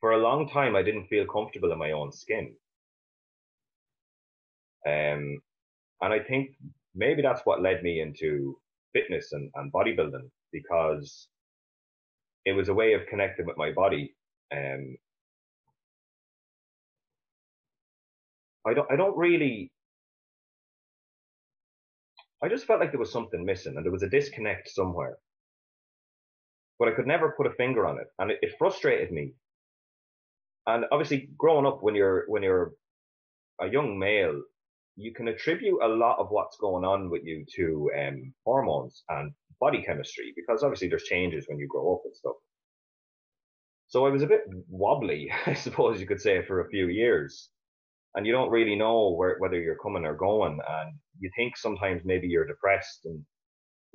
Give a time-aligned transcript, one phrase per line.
[0.00, 2.54] for a long time I didn't feel comfortable in my own skin.
[4.86, 5.40] Um,
[6.00, 6.50] and I think
[6.94, 8.58] maybe that's what led me into
[8.92, 11.28] fitness and, and bodybuilding because
[12.44, 14.14] it was a way of connecting with my body.
[14.54, 14.96] Um,
[18.66, 19.72] I don't, I don't really,
[22.42, 25.16] I just felt like there was something missing and there was a disconnect somewhere,
[26.78, 28.06] but I could never put a finger on it.
[28.18, 29.34] And it, it frustrated me.
[30.66, 32.72] And obviously growing up when you're, when you're
[33.60, 34.40] a young male,
[34.96, 39.32] you can attribute a lot of what's going on with you to um, hormones and
[39.60, 42.36] body chemistry because obviously there's changes when you grow up and stuff.
[43.88, 47.50] So I was a bit wobbly, I suppose you could say, for a few years.
[48.14, 50.58] And you don't really know where, whether you're coming or going.
[50.66, 53.22] And you think sometimes maybe you're depressed and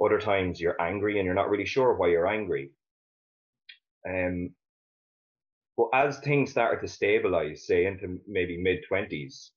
[0.03, 2.69] other times you're angry and you're not really sure why you're angry.
[4.07, 4.51] Um,
[5.77, 9.51] but as things started to stabilize, say into maybe mid twenties,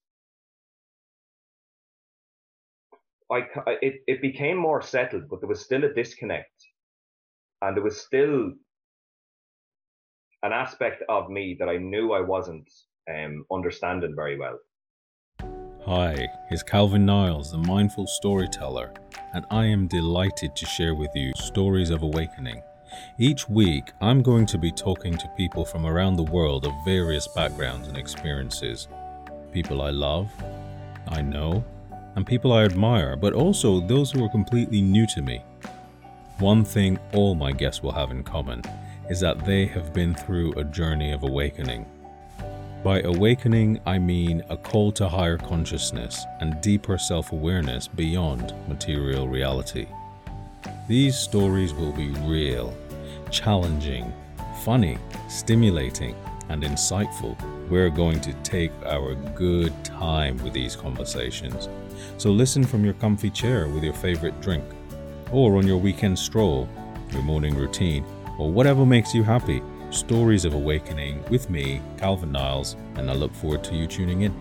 [3.30, 3.42] I,
[3.82, 6.52] it, it became more settled, but there was still a disconnect.
[7.62, 8.52] And there was still
[10.42, 12.70] an aspect of me that I knew I wasn't
[13.10, 14.58] um, understanding very well.
[15.86, 18.92] Hi, it's Calvin Niles, the mindful storyteller,
[19.34, 22.62] and I am delighted to share with you stories of awakening.
[23.18, 27.28] Each week, I'm going to be talking to people from around the world of various
[27.28, 28.88] backgrounds and experiences.
[29.52, 30.30] People I love,
[31.08, 31.64] I know,
[32.16, 35.42] and people I admire, but also those who are completely new to me.
[36.38, 38.62] One thing all my guests will have in common
[39.08, 41.86] is that they have been through a journey of awakening.
[42.82, 49.26] By awakening, I mean a call to higher consciousness and deeper self awareness beyond material
[49.26, 49.86] reality.
[50.86, 52.76] These stories will be real,
[53.34, 54.12] challenging,
[54.64, 54.96] funny,
[55.28, 56.14] stimulating,
[56.48, 57.36] and insightful.
[57.68, 61.68] We're going to take our good time with these conversations
[62.16, 64.64] so listen from your comfy chair with your favorite drink,
[65.32, 66.68] or on your weekend stroll,
[67.10, 68.04] your morning routine,
[68.38, 69.62] or whatever makes you happy.
[69.90, 74.34] Stories of Awakening with me, Calvin Niles, and I look forward to you tuning in.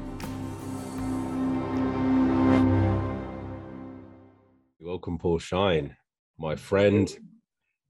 [4.80, 5.96] Welcome, Paul Shine,
[6.38, 7.10] my friend,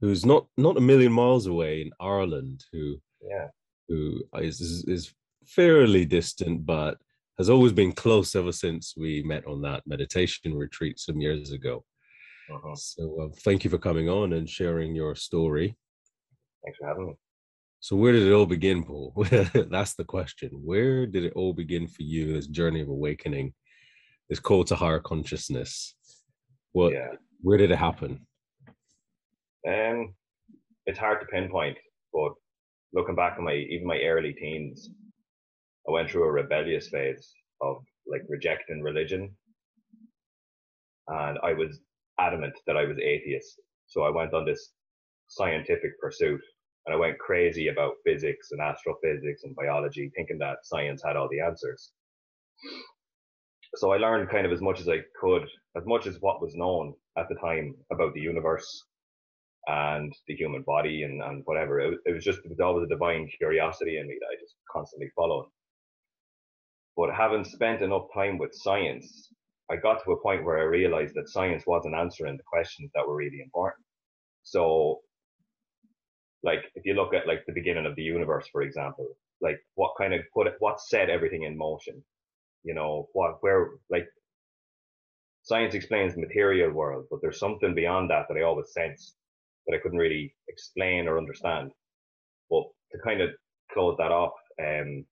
[0.04, 3.48] who's not not a million miles away in Ireland, who yeah.
[3.88, 5.14] who is, is, is
[5.46, 6.98] fairly distant, but
[7.38, 11.86] has always been close ever since we met on that meditation retreat some years ago.
[12.54, 12.76] Uh-huh.
[12.76, 15.78] So uh, thank you for coming on and sharing your story.
[16.66, 17.14] Thanks for having me.
[17.80, 19.14] So where did it all begin, Paul?
[19.30, 20.50] That's the question.
[20.52, 22.34] Where did it all begin for you?
[22.34, 23.54] This journey of awakening,
[24.30, 25.96] this call to higher consciousness.
[26.74, 26.92] What?
[26.92, 27.08] Yeah.
[27.42, 28.28] Where did it happen?
[29.68, 30.14] Um,
[30.86, 31.78] it's hard to pinpoint,
[32.12, 32.34] but
[32.94, 34.90] looking back on my even my early teens,
[35.88, 39.36] I went through a rebellious phase of like rejecting religion.
[41.08, 41.80] And I was
[42.20, 43.60] adamant that I was atheist.
[43.88, 44.72] So I went on this
[45.28, 46.42] scientific pursuit
[46.86, 51.30] and I went crazy about physics and astrophysics and biology, thinking that science had all
[51.32, 51.92] the answers.
[53.76, 55.44] So I learned kind of as much as I could,
[55.78, 58.84] as much as what was known at the time about the universe
[59.68, 61.80] and the human body and, and whatever.
[61.80, 64.56] It, it was just, it was always a divine curiosity in me that I just
[64.72, 65.48] constantly followed.
[66.96, 69.30] But having spent enough time with science,
[69.72, 73.08] I got to a point where I realized that science wasn't answering the questions that
[73.08, 73.86] were really important.
[74.44, 75.00] So,
[76.44, 79.08] like, if you look at like the beginning of the universe, for example,
[79.42, 82.04] like what kind of put what set everything in motion?
[82.64, 84.08] You know, what, where, like,
[85.44, 89.16] science explains the material world, but there's something beyond that that I always sensed
[89.68, 91.72] that I couldn't really explain or understand.
[92.50, 93.30] But to kind of
[93.72, 95.06] close that off, um,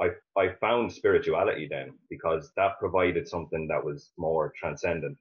[0.00, 5.18] I, I found spirituality then because that provided something that was more transcendent.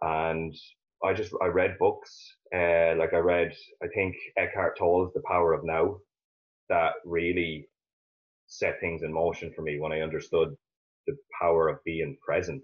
[0.00, 0.54] And
[1.04, 3.52] I just, I read books, uh, like I read,
[3.82, 5.98] I think Eckhart Tolle's The Power of Now
[6.68, 7.68] that really
[8.46, 10.54] set things in motion for me when I understood
[11.06, 12.62] the power of being present.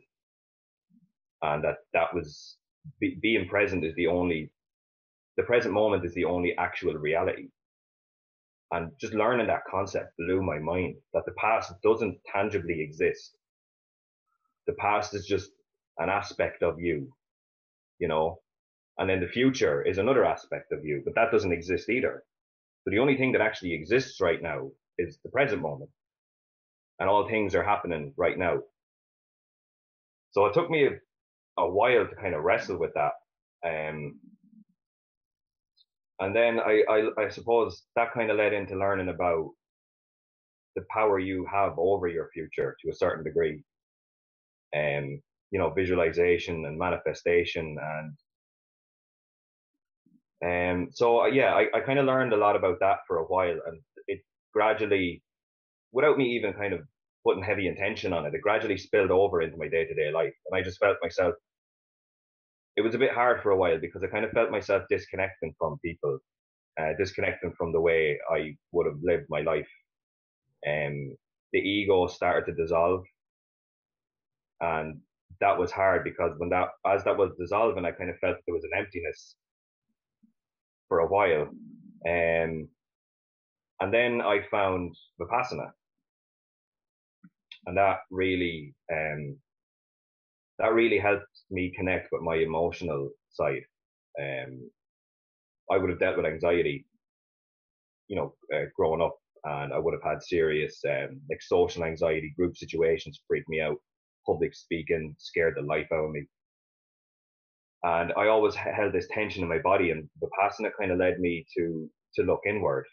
[1.42, 2.56] And that, that was,
[3.00, 4.50] be, being present is the only,
[5.36, 7.48] the present moment is the only actual reality
[8.74, 13.36] and just learning that concept blew my mind that the past doesn't tangibly exist.
[14.66, 15.50] The past is just
[15.98, 17.12] an aspect of you,
[18.00, 18.40] you know,
[18.98, 22.24] and then the future is another aspect of you, but that doesn't exist either.
[22.82, 25.90] So the only thing that actually exists right now is the present moment.
[26.98, 28.58] And all things are happening right now.
[30.32, 30.88] So it took me
[31.58, 33.12] a, while to kind of wrestle with that.
[33.66, 34.18] Um,
[36.20, 39.50] and then I, I, I suppose that kind of led into learning about
[40.76, 43.62] the power you have over your future to a certain degree.
[44.72, 48.16] And, um, you know, visualization and manifestation and
[50.44, 53.24] um, so uh, yeah, I, I kind of learned a lot about that for a
[53.24, 54.20] while, and it
[54.52, 55.22] gradually,
[55.92, 56.80] without me even kind of
[57.24, 60.34] putting heavy intention on it, it gradually spilled over into my day to day life,
[60.46, 61.34] and I just felt myself.
[62.76, 65.54] It was a bit hard for a while because I kind of felt myself disconnecting
[65.58, 66.18] from people,
[66.80, 69.68] uh, disconnecting from the way I would have lived my life.
[70.64, 71.16] And um,
[71.52, 73.04] the ego started to dissolve,
[74.60, 75.00] and
[75.40, 78.54] that was hard because when that as that was dissolving, I kind of felt there
[78.54, 79.36] was an emptiness
[80.88, 81.48] for a while.
[82.06, 82.68] Um,
[83.80, 85.70] and then I found Vipassana.
[87.66, 89.36] And that really, um,
[90.58, 93.62] that really helped me connect with my emotional side.
[94.20, 94.70] Um,
[95.70, 96.86] I would have dealt with anxiety,
[98.08, 102.34] you know, uh, growing up, and I would have had serious, um, like social anxiety,
[102.36, 103.76] group situations freak me out,
[104.26, 106.26] public speaking scared the life out of me
[107.84, 111.44] and I always held this tension in my body, and Vipassana kind of led me
[111.56, 112.86] to to look inward.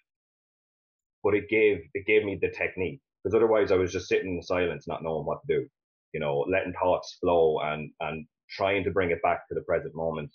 [1.24, 4.42] But it gave it gave me the technique because otherwise I was just sitting in
[4.42, 5.68] silence, not knowing what to do,
[6.14, 9.96] you know, letting thoughts flow and and trying to bring it back to the present
[9.96, 10.32] moment.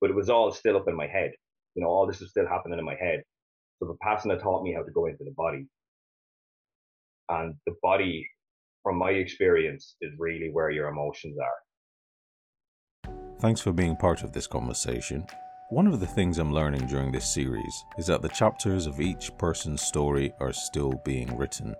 [0.00, 1.32] But it was all still up in my head,
[1.74, 3.22] you know, all this was still happening in my head.
[3.78, 5.66] So Vipassana taught me how to go into the body,
[7.28, 8.28] and the body,
[8.82, 11.62] from my experience, is really where your emotions are
[13.42, 15.26] Thanks for being part of this conversation.
[15.70, 19.36] One of the things I'm learning during this series is that the chapters of each
[19.36, 21.74] person's story are still being written.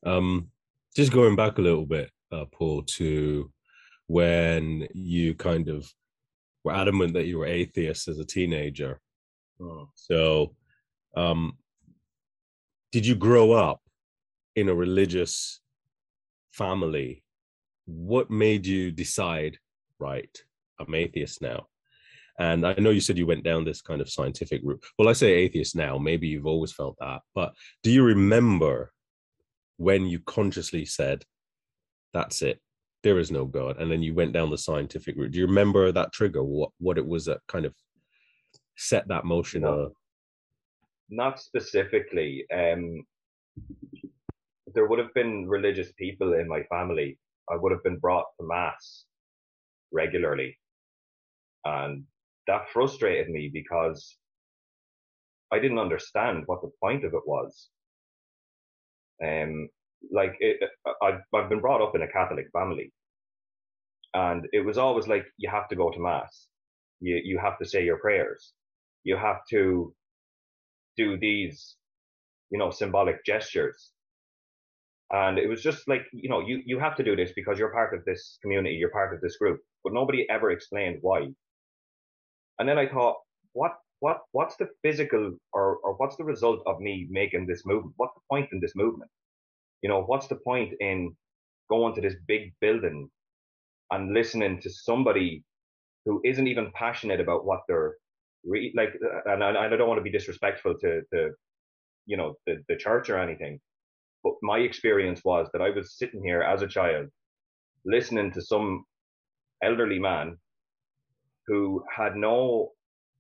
[0.04, 0.48] Um
[0.96, 3.50] just going back a little bit uh, paul to
[4.08, 5.88] when you kind of
[6.64, 9.00] were adamant that you were atheist as a teenager
[9.60, 9.88] oh.
[9.94, 10.54] so
[11.16, 11.52] um
[12.93, 13.81] did you grow up
[14.56, 15.60] in a religious
[16.52, 17.23] family
[17.85, 19.59] what made you decide
[19.99, 20.44] right
[20.78, 21.66] I'm atheist now.
[22.38, 24.85] And I know you said you went down this kind of scientific route.
[24.99, 25.97] Well, I say atheist now.
[25.97, 27.20] Maybe you've always felt that.
[27.35, 28.92] But do you remember
[29.76, 31.25] when you consciously said,
[32.12, 32.61] that's it,
[33.02, 33.78] there is no God?
[33.78, 35.33] And then you went down the scientific route.
[35.33, 36.42] Do you remember that trigger?
[36.42, 37.75] What, what it was that kind of
[38.76, 39.62] set that motion?
[39.62, 39.92] No,
[41.11, 42.45] not specifically.
[42.52, 43.04] Um,
[44.75, 47.18] there would have been religious people in my family.
[47.50, 49.04] I would have been brought to mass
[49.92, 50.59] regularly.
[51.64, 52.04] And
[52.47, 54.16] that frustrated me because
[55.52, 57.68] I didn't understand what the point of it was.
[59.25, 59.68] Um,
[60.12, 60.58] like it,
[61.02, 62.92] I've, I've been brought up in a Catholic family,
[64.14, 66.49] and it was always like you have to go to mass,
[67.00, 68.52] you you have to say your prayers,
[69.04, 69.94] you have to
[70.96, 71.76] do these,
[72.50, 73.90] you know, symbolic gestures,
[75.12, 77.73] and it was just like you know you you have to do this because you're
[77.73, 81.28] part of this community, you're part of this group, but nobody ever explained why.
[82.58, 83.16] And then I thought,
[83.52, 87.94] what, what, what's the physical or, or what's the result of me making this movement?
[87.96, 89.10] What's the point in this movement?
[89.82, 91.16] You know, what's the point in
[91.70, 93.10] going to this big building
[93.92, 95.44] and listening to somebody
[96.06, 97.94] who isn't even passionate about what they're
[98.44, 98.94] re- like,
[99.26, 101.30] and I, I don't want to be disrespectful to, to
[102.06, 103.60] you know, the, the church or anything,
[104.24, 107.08] But my experience was that I was sitting here as a child,
[107.86, 108.84] listening to some
[109.62, 110.38] elderly man
[111.46, 112.72] who had no.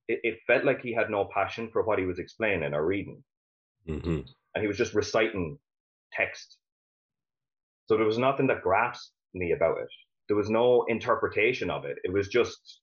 [0.08, 3.22] It, it felt like he had no passion for what he was explaining or reading,
[3.88, 4.20] Mm-hmm.
[4.54, 5.58] and he was just reciting
[6.12, 6.58] text.
[7.88, 9.88] So there was nothing that grasped me about it.
[10.28, 11.98] There was no interpretation of it.
[12.02, 12.80] It was just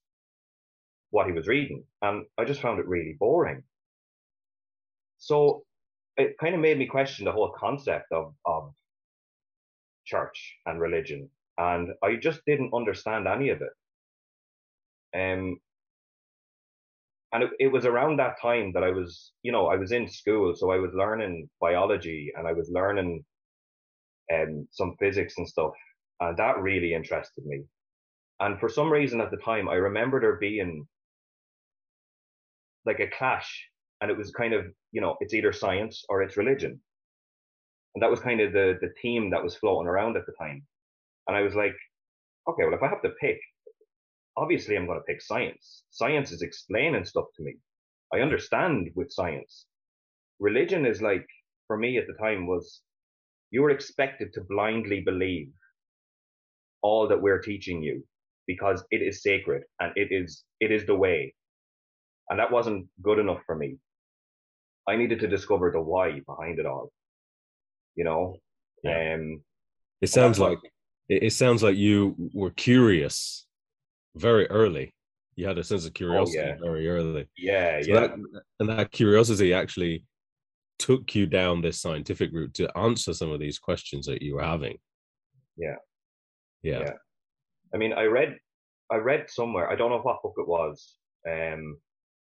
[1.09, 1.83] what he was reading.
[2.01, 3.63] And I just found it really boring.
[5.17, 5.63] So
[6.15, 8.73] it kind of made me question the whole concept of, of
[10.05, 11.29] church and religion.
[11.57, 13.73] And I just didn't understand any of it.
[15.15, 15.59] Um,
[17.33, 20.07] and it, it was around that time that I was, you know, I was in
[20.07, 20.53] school.
[20.55, 23.25] So I was learning biology and I was learning
[24.31, 25.73] um, some physics and stuff.
[26.19, 27.63] And that really interested me.
[28.39, 30.87] And for some reason at the time, I remember there being
[32.85, 33.67] like a clash
[34.01, 36.79] and it was kind of, you know, it's either science or it's religion.
[37.95, 40.63] And that was kind of the, the theme that was floating around at the time.
[41.27, 41.75] And I was like,
[42.47, 43.39] okay, well, if I have to pick,
[44.37, 45.83] obviously I'm going to pick science.
[45.89, 47.55] Science is explaining stuff to me.
[48.13, 49.65] I understand with science.
[50.39, 51.25] Religion is like,
[51.67, 52.81] for me at the time was,
[53.51, 55.49] you were expected to blindly believe
[56.81, 58.03] all that we're teaching you
[58.47, 61.33] because it is sacred and it is, it is the way.
[62.29, 63.77] And that wasn't good enough for me.
[64.87, 66.91] I needed to discover the why behind it all.
[67.95, 68.37] You know,
[68.83, 69.15] Yeah.
[69.15, 69.41] um,
[70.01, 70.57] It sounds like
[71.07, 73.42] it, it sounds like you were curious
[74.15, 74.93] very early.
[75.35, 76.55] You had a sense of curiosity yeah.
[76.61, 77.27] very early.
[77.37, 78.11] yeah, So yeah, that,
[78.59, 80.05] and that curiosity actually
[80.77, 84.43] took you down this scientific route to answer some of these questions that you were
[84.43, 84.77] having.
[85.57, 85.75] Yeah.
[86.61, 86.79] Yeah.
[86.79, 86.93] Yeah.
[87.73, 88.37] I mean, I read,
[88.91, 89.71] I read somewhere.
[89.71, 91.77] I don't know what book it was, um,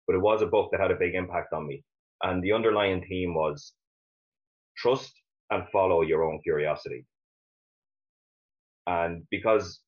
[0.07, 1.83] but it was a book that had a big impact on me.
[2.23, 3.73] And the underlying theme was
[4.77, 5.13] trust
[5.51, 7.07] and follow your own curiosity.
[8.87, 9.81] And because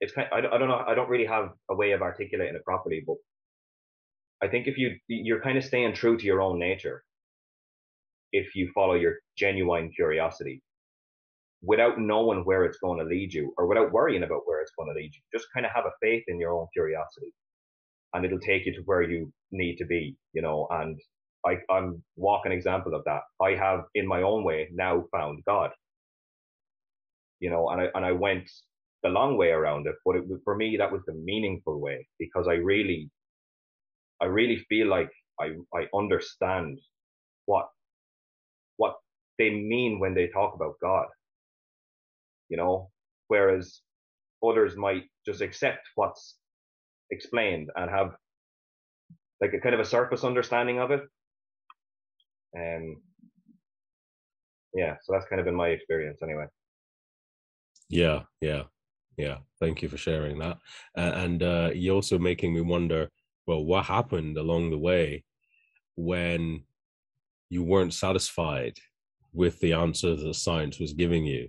[0.00, 2.56] it's kind, I, don't- I don't know, I don't really have a way of articulating
[2.56, 3.16] it properly, but
[4.42, 7.04] I think if you you're kind of staying true to your own nature,
[8.32, 10.62] if you follow your genuine curiosity
[11.62, 14.88] without knowing where it's going to lead you or without worrying about where it's going
[14.88, 15.20] to lead you.
[15.34, 17.32] Just kind of have a faith in your own curiosity
[18.14, 20.98] and it'll take you to where you need to be, you know, and
[21.46, 23.22] I, I'm walking example of that.
[23.42, 25.70] I have in my own way now found God,
[27.40, 28.50] you know, and I, and I went
[29.02, 32.48] the long way around it, but it for me, that was the meaningful way because
[32.48, 33.10] I really,
[34.20, 35.10] I really feel like
[35.40, 36.78] I, I understand
[37.46, 37.68] what,
[38.78, 38.94] what
[39.38, 41.06] they mean when they talk about God
[42.48, 42.90] you know,
[43.28, 43.80] whereas
[44.46, 46.36] others might just accept what's
[47.10, 48.12] explained and have
[49.40, 51.02] like a kind of a surface understanding of it.
[52.56, 53.02] Um,
[54.74, 56.46] yeah, so that's kind of been my experience anyway.
[57.88, 58.64] Yeah, yeah,
[59.16, 59.38] yeah.
[59.60, 60.58] Thank you for sharing that.
[60.96, 63.10] Uh, and uh, you're also making me wonder.
[63.46, 65.24] Well, what happened along the way
[65.96, 66.64] when
[67.48, 68.76] you weren't satisfied
[69.32, 71.48] with the answers that science was giving you?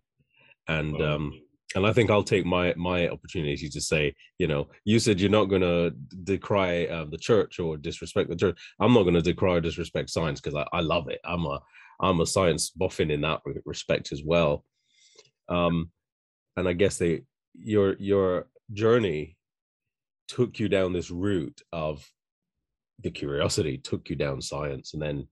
[0.67, 1.41] And um,
[1.75, 5.29] and I think I'll take my my opportunity to say, you know, you said you're
[5.29, 5.91] not going to
[6.23, 8.57] decry uh, the church or disrespect the church.
[8.79, 11.19] I'm not going to decry or disrespect science because I, I love it.
[11.25, 11.59] I'm a
[11.99, 14.63] I'm a science boffin in that respect as well.
[15.49, 15.91] Um,
[16.55, 17.23] and I guess they
[17.57, 19.37] your your journey
[20.27, 22.05] took you down this route of
[23.01, 25.27] the curiosity took you down science and then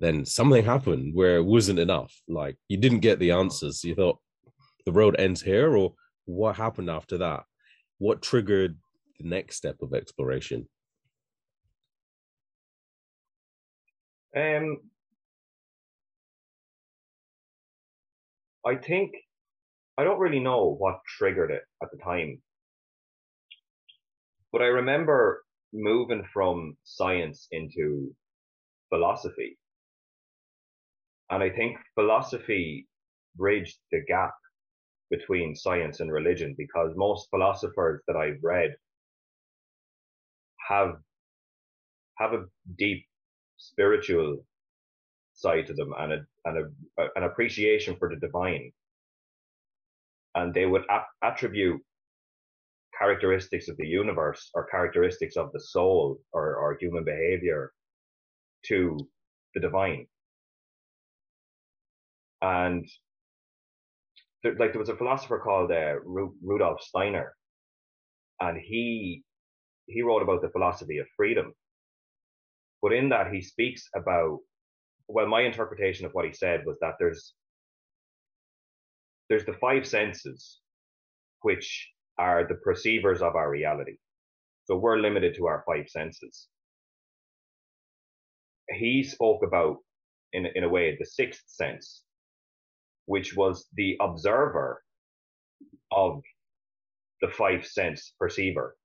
[0.00, 2.20] then something happened where it wasn't enough.
[2.26, 3.84] Like you didn't get the answers.
[3.84, 4.18] You thought
[4.86, 7.44] the road ends here or what happened after that?
[7.98, 8.78] What triggered
[9.18, 10.66] the next step of exploration?
[14.34, 14.78] Um,
[18.64, 19.16] I think
[20.00, 22.40] I don't really know what triggered it at the time,
[24.50, 28.14] but I remember moving from science into
[28.88, 29.58] philosophy,
[31.28, 32.88] and I think philosophy
[33.36, 34.32] bridged the gap
[35.10, 38.70] between science and religion because most philosophers that I've read
[40.66, 40.94] have
[42.16, 42.46] have a
[42.78, 43.04] deep
[43.58, 44.46] spiritual
[45.34, 46.58] side to them and a, and
[46.98, 48.72] a, an appreciation for the divine.
[50.34, 50.84] And they would
[51.22, 51.80] attribute
[52.96, 57.72] characteristics of the universe or characteristics of the soul or, or human behavior
[58.66, 58.98] to
[59.54, 60.06] the divine.
[62.42, 62.86] And
[64.42, 67.34] there, like there was a philosopher called uh, Ru- Rudolf Steiner,
[68.40, 69.22] and he
[69.86, 71.52] he wrote about the philosophy of freedom.
[72.80, 74.38] But in that, he speaks about
[75.08, 77.34] well, my interpretation of what he said was that there's
[79.30, 80.58] there's the five senses,
[81.42, 83.96] which are the perceivers of our reality.
[84.64, 86.48] So we're limited to our five senses.
[88.72, 89.78] He spoke about,
[90.32, 92.02] in, in a way, the sixth sense,
[93.06, 94.82] which was the observer
[95.92, 96.20] of
[97.22, 98.76] the five sense perceiver.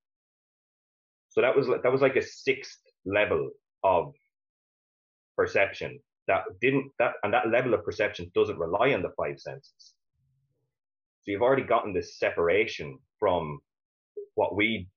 [1.30, 3.50] So that was that was like a sixth level
[3.84, 4.14] of
[5.36, 9.94] perception that didn't that and that level of perception doesn't rely on the five senses.
[11.26, 13.58] So you've already gotten this separation from
[14.36, 14.88] what we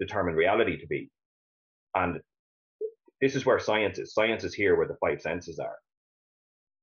[0.00, 1.10] determine reality to be.
[1.94, 2.18] And
[3.20, 4.14] this is where science is.
[4.14, 5.76] Science is here where the five senses are.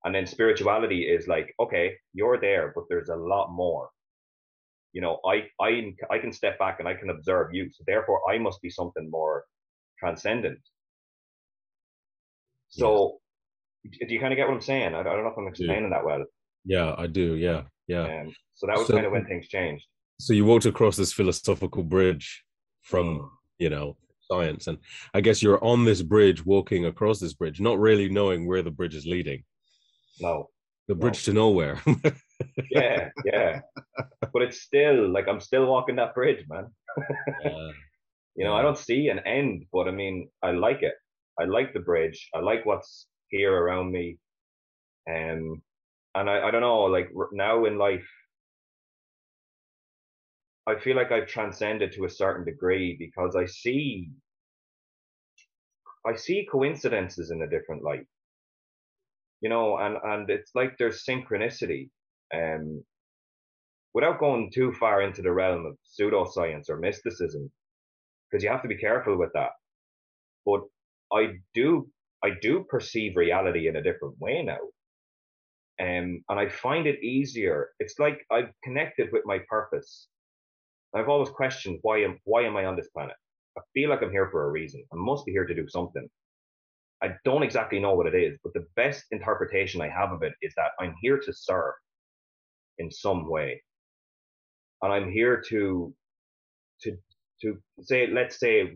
[0.06, 3.90] And then spirituality is like, okay, you're there, but there's a lot more.
[4.92, 7.72] You know, I I I can step back and I can observe you.
[7.72, 9.44] So therefore I must be something more
[9.98, 10.60] transcendent.
[12.70, 13.20] So
[13.84, 14.08] yeah.
[14.08, 14.94] do you kind of get what I'm saying?
[14.94, 16.24] I, I don't know if I'm explaining that well.
[16.64, 17.34] Yeah, I do.
[17.36, 17.64] Yeah.
[17.88, 18.04] Yeah.
[18.04, 19.86] Um, so that was so, kind of when things changed.
[20.20, 22.44] So you walked across this philosophical bridge
[22.82, 23.30] from, mm.
[23.58, 23.98] you know,
[24.32, 24.68] science.
[24.68, 24.78] And
[25.14, 28.72] I guess you're on this bridge, walking across this bridge, not really knowing where the
[28.72, 29.44] bridge is leading.
[30.20, 30.50] No.
[30.88, 31.32] The bridge no.
[31.32, 31.82] to nowhere.
[32.72, 33.62] yeah, yeah.
[34.34, 36.68] But it's still like I'm still walking that bridge, man.
[37.44, 37.70] yeah.
[38.36, 38.56] You know.
[38.56, 40.96] I don't see an end, but I mean, I like it.
[41.40, 42.30] I like the bridge.
[42.34, 44.18] I like what's here around me.
[45.08, 45.62] Um,
[46.16, 48.08] and I, I don't know, like now in life,
[50.68, 54.10] I feel like I've transcended to a certain degree because I see,
[56.06, 58.08] I see coincidences in a different light,
[59.42, 61.90] you know, and, and it's like there's synchronicity.
[62.34, 62.84] Um,
[63.94, 67.52] without going too far into the realm of pseudoscience or mysticism,
[68.30, 69.52] because you have to be careful with that.
[70.46, 70.62] But
[71.14, 71.88] I do,
[72.24, 74.58] I do perceive reality in a different way now.
[75.84, 77.72] Um, and I find it easier.
[77.80, 80.08] It's like I've connected with my purpose.
[80.96, 83.16] I've always questioned why am why am I on this planet?
[83.58, 84.84] I feel like I'm here for a reason.
[84.94, 86.08] I must be here to do something.
[87.04, 90.34] I don't exactly know what it is, but the best interpretation I have of it
[90.42, 91.74] is that I'm here to serve
[92.78, 93.62] in some way.
[94.82, 95.94] And I'm here to
[96.84, 96.98] to
[97.42, 98.74] to say let's say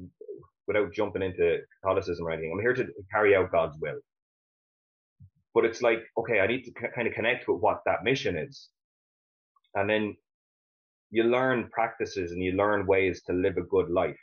[0.67, 3.99] without jumping into Catholicism or anything, I'm here to carry out God's will.
[5.57, 8.69] But it's like, okay, I need to kind of connect with what that mission is.
[9.73, 10.15] And then
[11.09, 14.19] you learn practices and you learn ways to live a good life.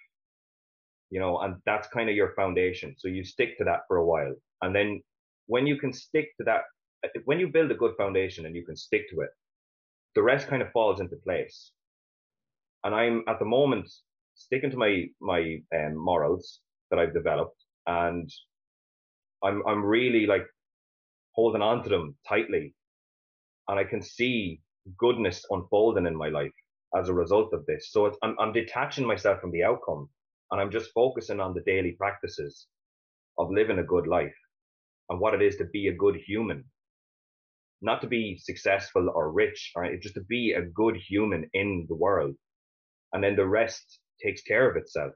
[1.10, 2.94] You know, and that's kind of your foundation.
[2.96, 4.32] So you stick to that for a while.
[4.62, 5.02] And then
[5.46, 6.62] when you can stick to that,
[7.24, 9.30] when you build a good foundation and you can stick to it,
[10.14, 11.72] the rest kind of falls into place.
[12.84, 13.90] And I'm at the moment
[14.36, 18.30] sticking to my my um, morals that I've developed, and
[19.42, 20.46] I'm I'm really like
[21.34, 22.74] holding on to them tightly.
[23.68, 24.60] And I can see
[24.98, 26.52] goodness unfolding in my life
[26.96, 27.90] as a result of this.
[27.90, 30.08] So I'm, I'm detaching myself from the outcome
[30.50, 32.66] and I'm just focusing on the daily practices
[33.38, 34.34] of living a good life
[35.08, 36.64] and what it is to be a good human.
[37.82, 41.96] Not to be successful or rich, or just to be a good human in the
[41.96, 42.34] world.
[43.12, 45.12] And then the rest takes care of itself.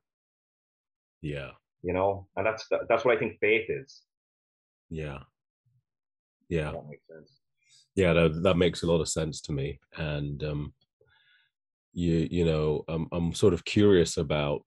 [1.22, 1.50] Yeah.
[1.82, 4.02] You know, and that's that's what I think faith is.
[4.90, 5.20] Yeah.
[6.48, 6.72] Yeah.
[6.72, 7.40] That makes sense.
[7.94, 9.80] Yeah, that, that makes a lot of sense to me.
[9.96, 10.72] And um,
[11.92, 14.62] you you know, um, I'm sort of curious about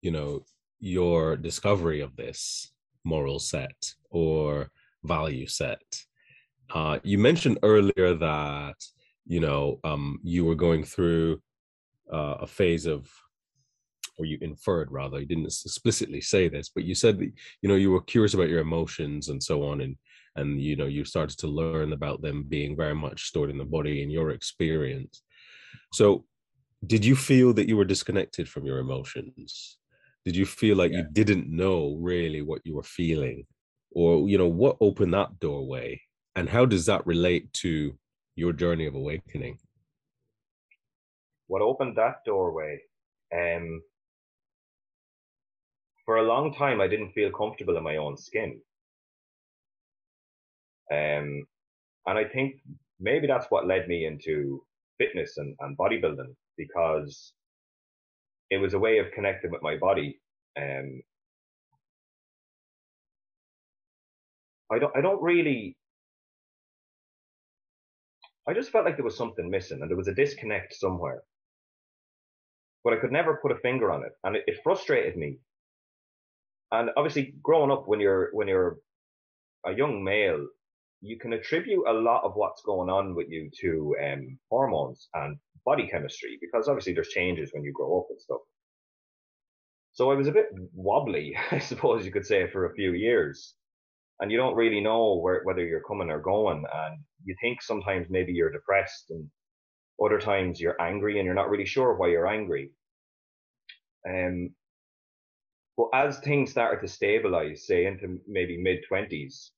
[0.00, 0.44] you know
[0.78, 2.72] your discovery of this
[3.04, 4.70] moral set or
[5.04, 5.82] value set.
[6.72, 8.76] Uh, you mentioned earlier that
[9.26, 11.40] you know um, you were going through
[12.12, 13.10] uh, a phase of
[14.18, 17.74] or you inferred rather you didn't explicitly say this but you said that you know
[17.74, 19.96] you were curious about your emotions and so on and
[20.36, 23.64] and you know you started to learn about them being very much stored in the
[23.64, 25.22] body in your experience.
[25.92, 26.24] So
[26.86, 29.78] did you feel that you were disconnected from your emotions?
[30.24, 30.98] Did you feel like yeah.
[30.98, 33.46] you didn't know really what you were feeling?
[33.90, 36.00] Or you know what opened that doorway
[36.34, 37.98] and how does that relate to
[38.36, 39.58] your journey of awakening?
[41.46, 42.80] What opened that doorway
[43.34, 43.80] um
[46.04, 48.60] for a long time, I didn't feel comfortable in my own skin.
[50.90, 51.46] Um,
[52.06, 52.56] and I think
[53.00, 54.64] maybe that's what led me into
[54.98, 57.32] fitness and, and bodybuilding because
[58.50, 60.20] it was a way of connecting with my body.
[60.60, 61.02] Um,
[64.70, 65.76] I don't, I don't really,
[68.48, 71.22] I just felt like there was something missing and there was a disconnect somewhere,
[72.82, 74.12] but I could never put a finger on it.
[74.24, 75.38] And it, it frustrated me
[76.72, 78.78] and obviously growing up when you're when you're
[79.66, 80.46] a young male,
[81.02, 85.36] you can attribute a lot of what's going on with you to um, hormones and
[85.64, 88.40] body chemistry because obviously there's changes when you grow up and stuff.
[89.92, 93.54] So I was a bit wobbly, I suppose you could say, for a few years.
[94.20, 96.64] And you don't really know where, whether you're coming or going.
[96.72, 99.28] And you think sometimes maybe you're depressed and
[100.04, 102.70] other times you're angry and you're not really sure why you're angry.
[104.08, 104.54] Um,
[105.76, 109.52] but as things started to stabilize, say into maybe mid twenties,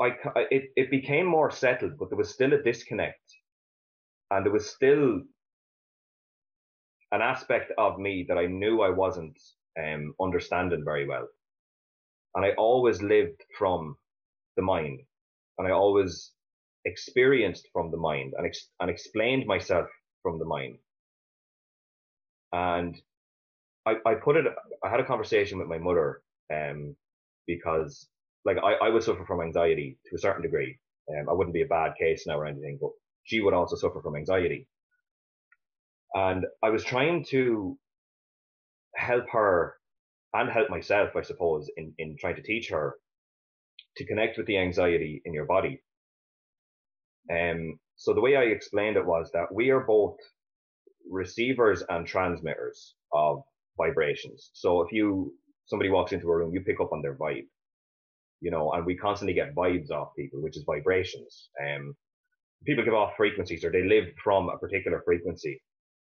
[0.00, 0.12] I,
[0.50, 3.20] it, it became more settled, but there was still a disconnect
[4.30, 5.20] and there was still
[7.12, 9.38] an aspect of me that I knew I wasn't
[9.78, 11.28] um, understanding very well.
[12.34, 13.96] And I always lived from
[14.56, 15.00] the mind
[15.58, 16.32] and I always
[16.84, 19.88] experienced from the mind and, ex- and explained myself
[20.22, 20.78] from the mind.
[22.54, 22.96] And
[23.84, 24.46] I, I put it,
[24.84, 26.22] I had a conversation with my mother,
[26.54, 26.94] um,
[27.48, 28.08] because
[28.44, 30.78] like I, I would suffer from anxiety to a certain degree.
[31.10, 32.90] Um, I wouldn't be a bad case now or anything, but
[33.24, 34.68] she would also suffer from anxiety.
[36.14, 37.76] And I was trying to
[38.94, 39.74] help her
[40.32, 42.94] and help myself, I suppose, in, in trying to teach her
[43.96, 45.82] to connect with the anxiety in your body.
[47.28, 50.18] Um, so the way I explained it was that we are both
[51.10, 53.42] receivers and transmitters of
[53.76, 54.50] vibrations.
[54.52, 55.32] So if you,
[55.66, 57.46] somebody walks into a room, you pick up on their vibe,
[58.40, 61.50] you know, and we constantly get vibes off people, which is vibrations.
[61.60, 61.94] Um,
[62.64, 65.60] people give off frequencies or they live from a particular frequency.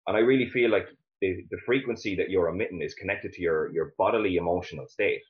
[0.08, 0.88] And I really feel like
[1.22, 5.22] the, the frequency that you're emitting is connected to your, your bodily emotional state.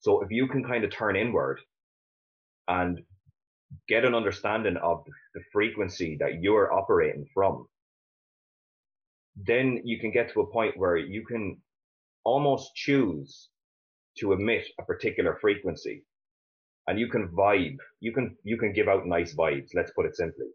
[0.00, 1.60] So if you can kind of turn inward
[2.68, 3.00] and
[3.88, 7.66] get an understanding of the frequency that you're operating from,
[9.46, 11.58] then you can get to a point where you can
[12.24, 13.48] almost choose
[14.18, 16.04] to emit a particular frequency
[16.88, 19.70] and you can vibe, you can, you can give out nice vibes.
[19.74, 20.46] Let's put it simply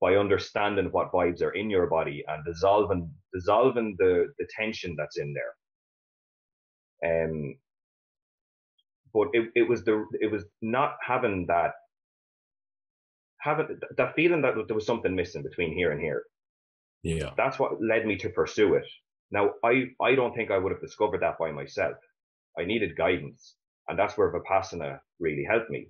[0.00, 5.18] by understanding what vibes are in your body and dissolving, dissolving the, the tension that's
[5.18, 5.54] in there.
[7.26, 7.56] Um,
[9.14, 11.72] but it, it was the, it was not having that
[13.40, 16.22] having that feeling that there was something missing between here and here.
[17.02, 17.30] Yeah.
[17.36, 18.86] That's what led me to pursue it.
[19.30, 21.96] Now, I, I don't think I would have discovered that by myself.
[22.58, 23.54] I needed guidance.
[23.88, 25.88] And that's where Vipassana really helped me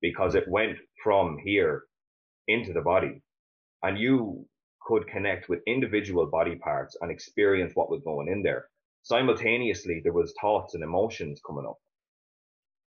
[0.00, 1.84] because it went from here
[2.48, 3.22] into the body
[3.82, 4.46] and you
[4.86, 8.68] could connect with individual body parts and experience what was going in there.
[9.02, 11.78] Simultaneously, there was thoughts and emotions coming up.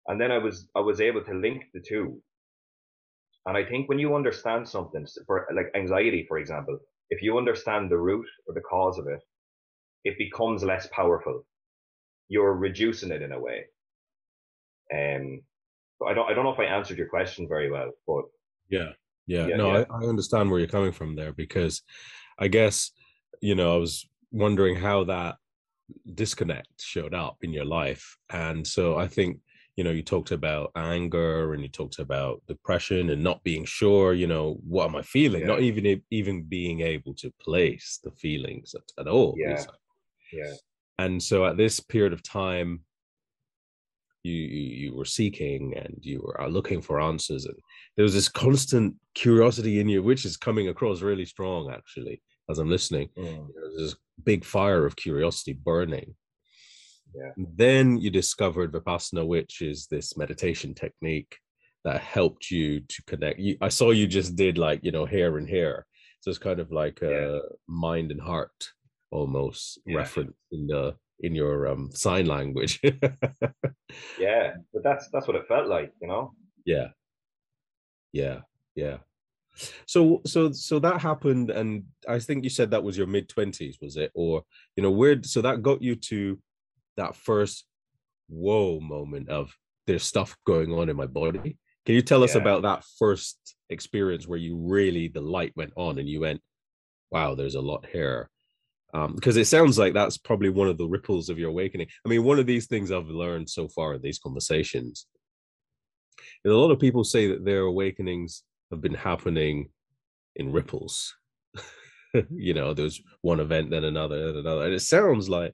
[0.08, 2.22] And then I was, I was able to link the two
[3.46, 7.90] and I think when you understand something, for like anxiety, for example, if you understand
[7.90, 9.20] the root or the cause of it,
[10.04, 11.46] it becomes less powerful.
[12.30, 13.66] You're reducing it in a way.
[14.94, 15.42] Um,
[16.06, 18.26] I don't, I don't know if I answered your question very well, but
[18.70, 18.92] yeah,
[19.28, 19.86] yeah, yeah no, yeah.
[19.90, 21.82] I, I understand where you're coming from there because
[22.38, 22.92] I guess,
[23.42, 25.36] you know, I was wondering how that
[26.14, 28.18] disconnect showed up in your life.
[28.32, 29.40] And so I think
[29.76, 34.14] you know you talked about anger and you talked about depression and not being sure
[34.14, 35.48] you know what am i feeling yeah.
[35.48, 39.64] not even even being able to place the feelings at, at all yeah
[40.32, 40.54] yeah
[41.00, 42.82] and so at this period of time
[44.24, 47.56] you you were seeking and you were uh, looking for answers and
[47.96, 52.60] there was this constant curiosity in you which is coming across really strong actually as
[52.60, 53.48] i'm listening mm.
[53.56, 56.16] there's this big fire of curiosity burning
[57.16, 57.32] yeah.
[57.38, 61.38] Then you discovered Vipassana, which is this meditation technique
[61.84, 63.40] that helped you to connect.
[63.40, 65.86] You, I saw you just did like, you know, here and here.
[66.20, 68.72] So it's kind of like a mind and heart
[69.12, 69.98] almost yeah.
[69.98, 72.82] reference in the in your um sign language.
[74.20, 76.34] yeah, but that's that's what it felt like, you know.
[76.66, 76.88] Yeah.
[78.12, 78.40] Yeah.
[78.76, 78.98] Yeah.
[79.86, 83.76] So so so that happened and I think you said that was your mid 20s
[83.82, 84.44] was it or
[84.76, 86.38] you know where so that got you to
[86.98, 87.66] that first
[88.28, 89.52] whoa moment of
[89.88, 91.58] there's stuff going on in my body.
[91.86, 92.42] Can you tell us yeah.
[92.42, 96.42] about that first experience where you really the light went on and you went,
[97.12, 98.30] wow, there's a lot here?
[98.94, 101.88] Um, because it sounds like that's probably one of the ripples of your awakening.
[102.06, 105.06] I mean, one of these things I've learned so far in these conversations,
[106.44, 109.70] and a lot of people say that their awakenings have been happening
[110.36, 111.14] in ripples.
[112.32, 115.54] you know, there's one event, then another, then another, and it sounds like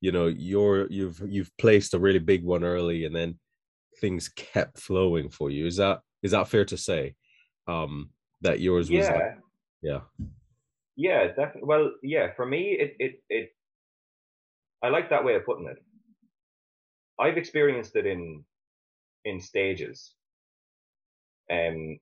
[0.00, 3.38] you know you're you've you've placed a really big one early and then
[4.00, 5.66] things kept flowing for you.
[5.66, 7.14] Is that is that fair to say
[7.66, 9.36] um that yours was yeah like,
[9.82, 10.00] yeah.
[10.96, 11.26] Yeah.
[11.28, 11.62] Definitely.
[11.64, 13.50] Well yeah for me it it it
[14.82, 15.82] i like that way of putting it.
[17.18, 18.44] I've experienced it in
[19.24, 20.14] in stages.
[21.50, 21.98] Um,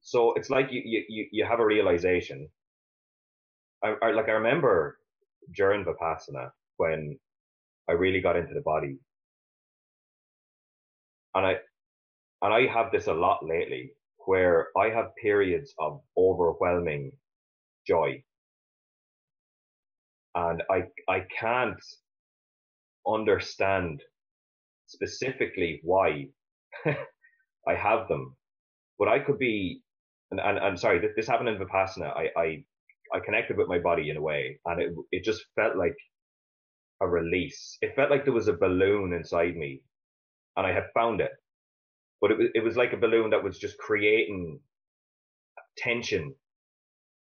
[0.00, 2.48] so it's like you you you have a realization.
[3.84, 4.98] I, I like I remember
[5.54, 7.18] during vipassana when
[7.88, 8.98] I really got into the body,
[11.34, 11.56] and I
[12.42, 13.92] and I have this a lot lately
[14.26, 17.12] where I have periods of overwhelming
[17.86, 18.22] joy.
[20.34, 21.80] And I, I can't
[23.06, 24.02] understand
[24.86, 26.28] specifically why
[26.86, 28.36] I have them,
[28.98, 29.82] but I could be,
[30.30, 32.14] and, and, and sorry, this happened in Vipassana.
[32.16, 32.64] I, I,
[33.14, 35.96] I connected with my body in a way and it, it just felt like
[37.00, 37.78] a release.
[37.82, 39.82] It felt like there was a balloon inside me
[40.56, 41.30] and I had found it.
[42.20, 44.60] But it was it was like a balloon that was just creating
[45.76, 46.34] tension,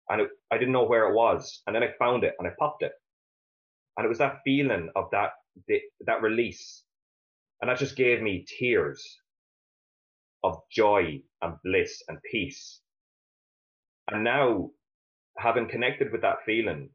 [0.09, 2.51] and it, I didn't know where it was, and then I found it and I
[2.59, 2.93] popped it,
[3.97, 5.31] and it was that feeling of that
[6.05, 6.83] that release,
[7.61, 9.03] and that just gave me tears
[10.43, 12.81] of joy and bliss and peace,
[14.11, 14.69] and now
[15.37, 16.89] having connected with that feeling,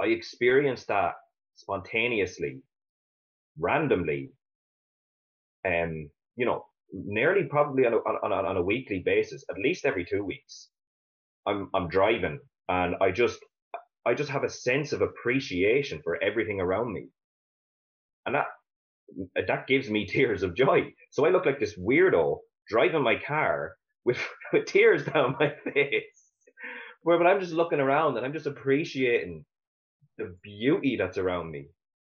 [0.00, 1.14] I experienced that
[1.56, 2.62] spontaneously,
[3.58, 4.32] randomly,
[5.66, 9.84] um, you know, nearly probably on a, on, a, on a weekly basis, at least
[9.84, 10.68] every two weeks.
[11.46, 12.38] I'm I'm driving
[12.68, 13.38] and I just
[14.06, 17.08] I just have a sense of appreciation for everything around me,
[18.26, 18.46] and that
[19.48, 20.92] that gives me tears of joy.
[21.10, 22.38] So I look like this weirdo
[22.68, 24.18] driving my car with
[24.52, 26.19] with tears down my face,
[27.02, 29.44] where but I'm just looking around and I'm just appreciating
[30.18, 31.68] the beauty that's around me.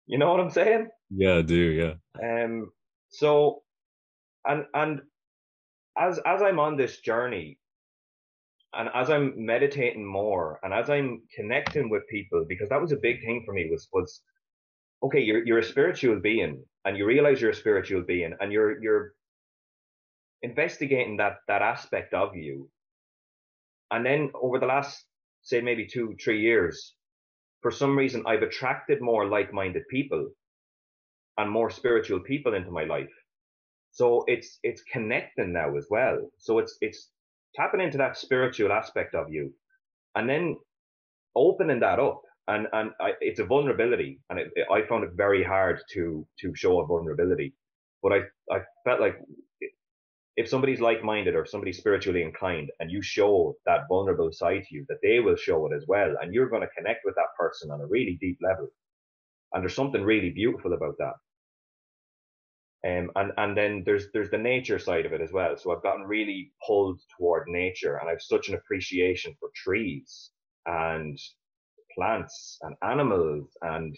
[0.06, 0.88] You know what I'm saying?
[1.10, 1.54] Yeah, I do.
[1.54, 1.94] Yeah.
[2.22, 2.70] Um.
[3.08, 3.62] So
[4.44, 5.00] and and
[5.96, 7.58] as as I'm on this journey
[8.74, 12.96] and as I'm meditating more and as I'm connecting with people, because that was a
[12.96, 14.20] big thing for me was was
[15.02, 18.82] okay, you're you're a spiritual being and you realize you're a spiritual being and you're
[18.82, 19.12] you're
[20.42, 22.68] investigating that that aspect of you.
[23.94, 25.06] And then over the last
[25.42, 26.94] say maybe two, three years,
[27.62, 30.30] for some reason I've attracted more like-minded people
[31.38, 33.14] and more spiritual people into my life.
[33.92, 36.18] So it's it's connecting now as well.
[36.38, 37.08] So it's it's
[37.54, 39.54] tapping into that spiritual aspect of you,
[40.16, 40.56] and then
[41.36, 42.20] opening that up.
[42.48, 46.26] And and I, it's a vulnerability, and it, it, I found it very hard to
[46.40, 47.54] to show a vulnerability.
[48.02, 48.20] But I
[48.56, 49.16] I felt like
[50.36, 54.84] if somebody's like-minded or somebody's spiritually inclined, and you show that vulnerable side to you,
[54.88, 57.70] that they will show it as well, and you're going to connect with that person
[57.70, 58.68] on a really deep level.
[59.52, 61.14] And there's something really beautiful about that.
[62.86, 65.56] Um, and and then there's there's the nature side of it as well.
[65.56, 70.30] So I've gotten really pulled toward nature, and I've such an appreciation for trees
[70.66, 71.18] and
[71.94, 73.48] plants and animals.
[73.62, 73.96] And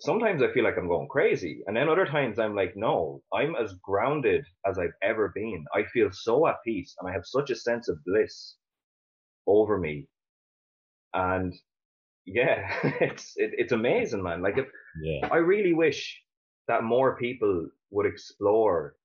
[0.00, 3.54] sometimes I feel like I'm going crazy, and then other times I'm like, no, I'm
[3.56, 5.64] as grounded as I've ever been.
[5.74, 8.56] I feel so at peace, and I have such a sense of bliss
[9.46, 10.06] over me.
[11.12, 11.54] And
[12.26, 14.42] yeah, it's it, it's amazing, man.
[14.42, 14.66] Like if
[15.02, 15.28] yeah.
[15.30, 16.20] I really wish
[16.68, 18.96] that more people would explore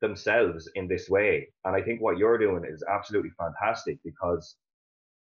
[0.00, 1.48] themselves in this way.
[1.64, 4.56] And I think what you're doing is absolutely fantastic because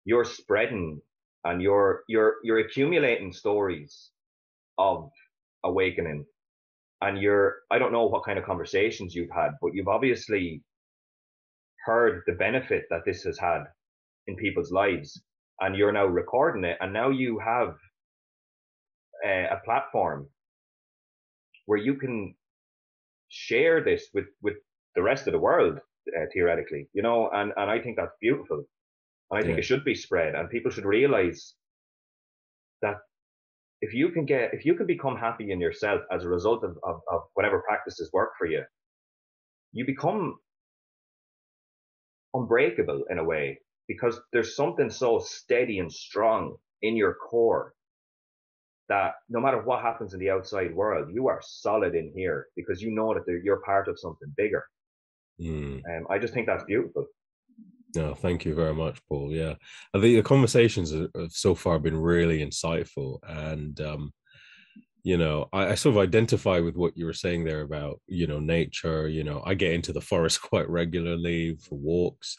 [0.05, 0.99] you're spreading
[1.43, 4.11] and you're you're you're accumulating stories
[4.81, 5.09] of
[5.63, 6.25] awakening
[7.01, 10.63] and you're I don't know what kind of conversations you've had, but you've obviously
[11.85, 13.63] heard the benefit that this has had
[14.27, 15.21] in people's lives
[15.61, 17.75] and you're now recording it and now you have
[19.25, 20.27] a, a platform
[21.65, 22.35] where you can
[23.29, 24.57] share this with with
[24.95, 25.79] the rest of the world
[26.17, 28.63] uh, theoretically you know and and i think that's beautiful
[29.31, 29.61] and i think yeah.
[29.61, 31.55] it should be spread and people should realize
[32.83, 32.97] that
[33.81, 36.77] if you can get if you can become happy in yourself as a result of,
[36.83, 38.63] of, of whatever practices work for you
[39.73, 40.35] you become
[42.33, 47.73] unbreakable in a way because there's something so steady and strong in your core
[48.91, 52.81] that no matter what happens in the outside world, you are solid in here because
[52.81, 54.65] you know that you're part of something bigger.
[55.41, 55.81] Mm.
[55.85, 57.05] Um, I just think that's beautiful.
[57.95, 59.31] No, thank you very much, Paul.
[59.31, 59.55] Yeah,
[59.93, 64.13] I think the conversations have so far been really insightful, and um,
[65.03, 68.27] you know, I, I, sort of identify with what you were saying there about you
[68.27, 69.07] know nature.
[69.07, 72.37] You know, I get into the forest quite regularly for walks,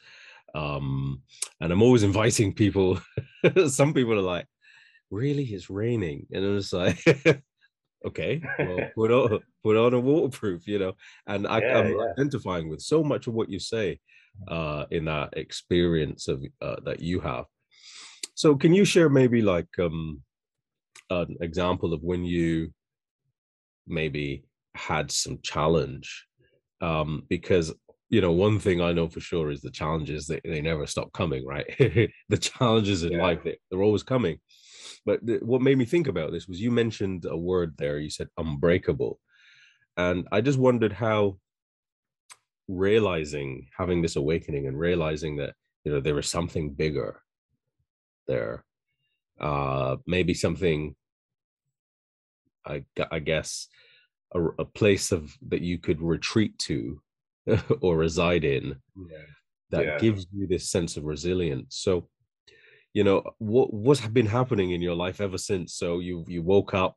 [0.55, 1.23] um,
[1.61, 3.01] and I'm always inviting people.
[3.67, 4.47] Some people are like,
[5.13, 6.99] really it's raining and it was like
[8.05, 10.95] okay well put on put on a waterproof you know
[11.27, 12.13] and I, am yeah.
[12.13, 14.01] identifying with so much of what you say
[14.49, 17.45] uh in that experience of uh, that you have.
[18.35, 20.23] So can you share maybe like um
[21.11, 22.73] an example of when you
[23.87, 26.27] maybe had some challenge?
[26.81, 27.73] Um, because
[28.13, 31.13] you know one thing i know for sure is the challenges they, they never stop
[31.13, 31.67] coming right?
[32.29, 33.23] The challenges in yeah.
[33.23, 34.39] life they, they're always coming.
[35.05, 38.29] But what made me think about this was you mentioned a word there you said
[38.37, 39.19] unbreakable.
[39.97, 41.39] And i just wondered how
[42.73, 45.55] realizing having this awakening and realizing that
[45.85, 47.21] you know there was something bigger
[48.27, 48.65] there
[49.41, 50.95] uh maybe something
[52.67, 53.69] i i guess
[54.35, 57.01] a, a place of that you could retreat to
[57.81, 59.19] or reside in yeah.
[59.71, 59.99] that yeah.
[59.99, 62.09] gives you this sense of resilience so
[62.95, 66.75] you know what what's been happening in your life ever since so you you woke
[66.75, 66.97] up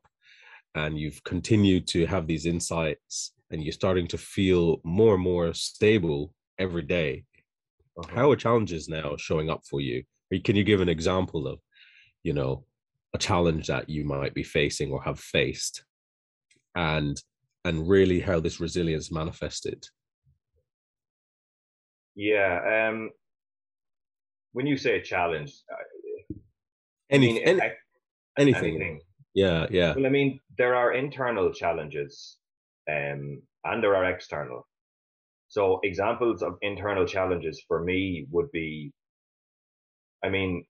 [0.74, 5.54] and you've continued to have these insights and you're starting to feel more and more
[5.54, 7.24] stable every day.
[7.98, 8.14] Uh-huh.
[8.14, 10.04] how are challenges now showing up for you
[10.44, 11.58] can you give an example of
[12.24, 12.62] you know
[13.14, 15.82] a challenge that you might be facing or have faced
[16.74, 17.22] and
[17.64, 19.82] and really how this resilience manifested
[22.14, 23.10] yeah um
[24.52, 25.54] when you say a challenge
[27.10, 27.60] I mean, any,
[28.38, 29.00] anything, anything
[29.34, 32.36] yeah yeah well i mean there are internal challenges
[32.90, 34.66] um and there are external.
[35.48, 38.92] So examples of internal challenges for me would be
[40.24, 40.66] i mean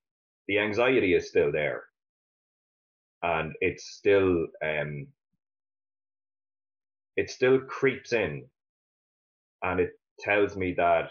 [0.49, 1.85] the anxiety is still there.
[3.23, 5.09] And it's still um
[7.17, 8.49] it still creeps in.
[9.63, 11.11] And it tells me that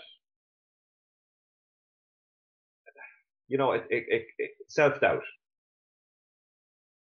[3.48, 5.24] you know it, it, it, it self-doubt.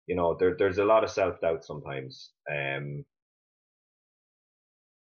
[0.08, 2.32] You know there, there's a lot of self-doubt sometimes.
[2.52, 3.06] Um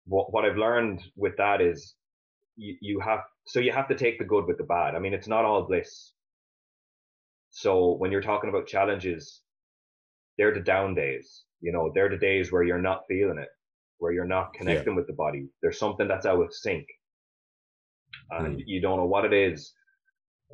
[0.07, 1.95] what, what i've learned with that is
[2.57, 5.15] you, you have so you have to take the good with the bad i mean
[5.15, 6.13] it's not all bliss
[7.51, 9.43] so when you're talking about challenges
[10.39, 13.49] they're the down days you know they're the days where you're not feeling it
[14.01, 14.97] where you're not connecting yeah.
[14.97, 15.47] with the body.
[15.63, 16.87] There's something that's out of sync
[18.31, 18.63] and mm.
[18.67, 19.73] you don't know what it is.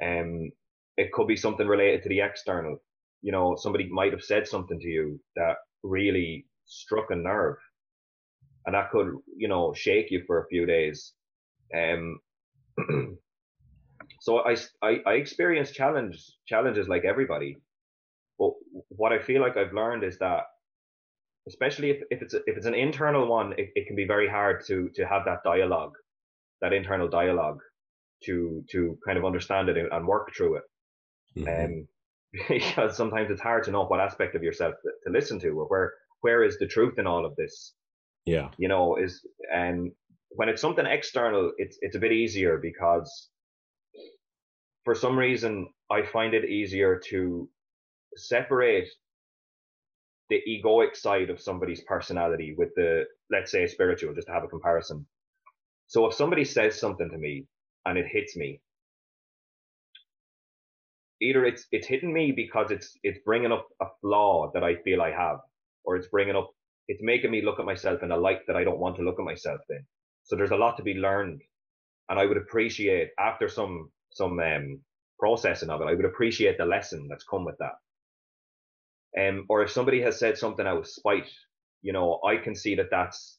[0.05, 0.51] Um,
[0.97, 2.79] it could be something related to the external.
[3.23, 7.57] You know, somebody might have said something to you that really struck a nerve
[8.67, 11.13] and that could, you know, shake you for a few days.
[11.75, 12.21] Um,
[14.21, 17.57] so I, I, I experience challenge, challenges like everybody.
[18.39, 18.51] But
[18.89, 20.45] what I feel like I've learned is that
[21.49, 24.29] especially if, if it's a, if it's an internal one, it, it can be very
[24.29, 25.95] hard to to have that dialogue,
[26.61, 27.61] that internal dialogue,
[28.25, 30.65] to to kind of understand it and work through it.
[31.37, 31.65] Mm-hmm.
[31.65, 31.89] Um,
[32.49, 35.67] because sometimes it's hard to know what aspect of yourself to, to, listen to, or
[35.67, 37.73] where where is the truth in all of this.
[38.27, 39.93] Yeah, you know, is and
[40.31, 43.31] when it's something external, it's it's a bit easier because
[44.85, 47.49] for some reason I find it easier to
[48.17, 48.89] separate
[50.31, 54.49] the egoic side of somebody's personality with the let's say spiritual just to have a
[54.49, 55.07] comparison.
[55.89, 57.47] So if somebody says something to me
[57.87, 58.61] and it hits me
[61.21, 65.01] either it's it's hitting me because it's it's bringing up a flaw that i feel
[65.03, 65.39] i have
[65.85, 66.51] or it's bringing up
[66.89, 69.19] it's making me look at myself in a light that i don't want to look
[69.19, 69.85] at myself in.
[70.25, 71.43] So there's a lot to be learned.
[72.09, 74.81] And i would appreciate after some some um
[75.19, 77.75] processing of it i would appreciate the lesson that's come with that.
[79.19, 81.31] Um, or if somebody has said something out of spite,
[81.83, 83.39] you know, I can see that that's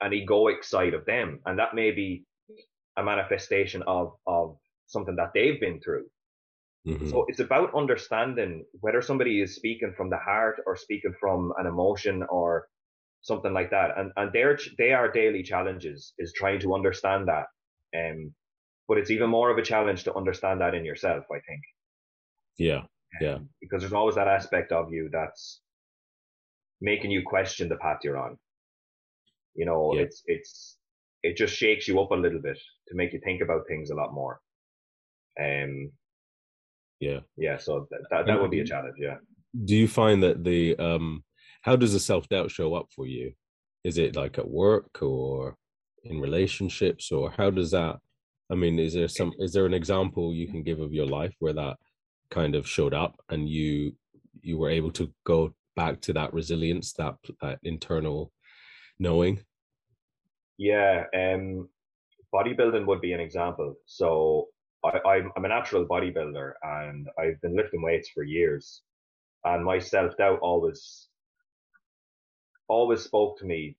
[0.00, 2.24] an egoic side of them, and that may be
[2.96, 6.06] a manifestation of of something that they've been through.
[6.88, 7.10] Mm-hmm.
[7.10, 11.66] So it's about understanding whether somebody is speaking from the heart or speaking from an
[11.66, 12.66] emotion or
[13.20, 13.98] something like that.
[13.98, 17.46] And and their they are daily challenges is trying to understand that.
[17.96, 18.34] Um,
[18.88, 21.24] but it's even more of a challenge to understand that in yourself.
[21.30, 21.62] I think.
[22.56, 22.82] Yeah,
[23.20, 23.38] yeah.
[23.60, 25.60] Because there's always that aspect of you that's
[26.80, 28.38] making you question the path you're on.
[29.54, 30.02] You know, yeah.
[30.02, 30.76] it's, it's,
[31.22, 33.94] it just shakes you up a little bit to make you think about things a
[33.94, 34.40] lot more.
[35.40, 35.90] Um,
[37.00, 37.20] yeah.
[37.36, 37.58] Yeah.
[37.58, 38.96] So that, that, that would be a challenge.
[38.98, 39.16] Yeah.
[39.64, 41.24] Do you find that the, um,
[41.62, 43.32] how does the self doubt show up for you?
[43.84, 45.56] Is it like at work or
[46.04, 47.96] in relationships or how does that,
[48.50, 51.34] I mean, is there some, is there an example you can give of your life
[51.38, 51.76] where that
[52.30, 53.92] kind of showed up and you
[54.42, 58.32] you were able to go back to that resilience that, that internal
[58.98, 59.40] knowing
[60.58, 61.68] yeah um
[62.34, 64.48] bodybuilding would be an example so
[64.84, 68.82] I, I'm, I'm a natural bodybuilder and I've been lifting weights for years
[69.44, 71.08] and my self-doubt always
[72.68, 73.76] always spoke to me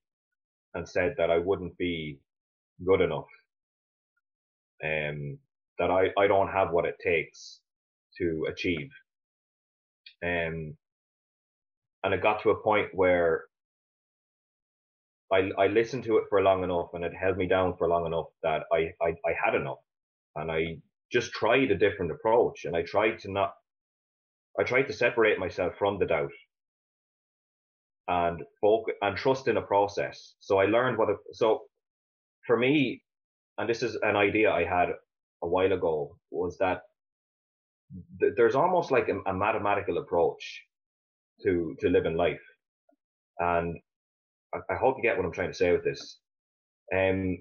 [0.75, 2.19] and said that I wouldn't be
[2.85, 3.27] good enough
[4.83, 5.37] um
[5.79, 7.61] that I, I don't have what it takes
[8.17, 8.89] to achieve.
[10.23, 10.75] Um,
[12.03, 13.45] and it got to a point where
[15.31, 18.05] I I listened to it for long enough, and it held me down for long
[18.05, 19.79] enough that I I, I had enough,
[20.35, 20.77] and I
[21.11, 23.53] just tried a different approach, and I tried to not.
[24.59, 26.31] I tried to separate myself from the doubt
[28.09, 30.33] and focus and trust in a process.
[30.39, 31.61] So I learned what it, so
[32.45, 33.03] for me,
[33.57, 34.89] and this is an idea I had
[35.43, 36.81] a while ago, was that
[38.19, 40.63] th- there's almost like a, a, mathematical approach
[41.43, 42.45] to to living life,
[43.37, 43.77] and
[44.53, 46.17] I, I, hope you get what I'm trying to say with this.
[46.93, 47.37] Um,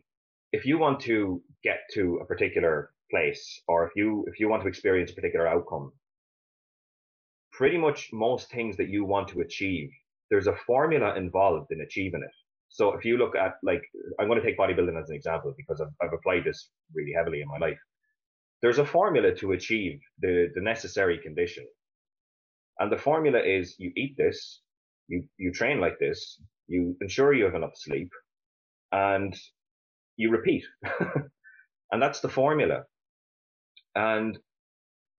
[0.53, 4.63] if you want to get to a particular place, or if you if you want
[4.63, 5.93] to experience a particular outcome,
[7.53, 9.91] pretty much most things that you want to achieve
[10.31, 12.35] there's a formula involved in achieving it.
[12.69, 13.83] So if you look at like,
[14.21, 17.41] I'm going to take bodybuilding as an example because I've, I've applied this really heavily
[17.41, 17.79] in my life.
[18.61, 21.67] There's a formula to achieve the, the necessary condition.
[22.79, 24.61] And the formula is you eat this,
[25.09, 28.11] you, you train like this, you ensure you have enough sleep
[28.93, 29.35] and
[30.17, 30.65] you repeat.
[31.93, 32.83] and that's the formula.
[33.95, 34.39] And